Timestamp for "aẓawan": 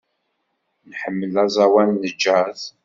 1.43-1.89